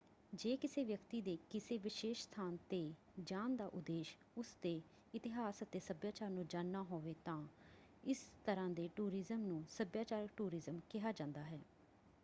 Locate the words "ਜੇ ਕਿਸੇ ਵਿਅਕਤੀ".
0.33-1.19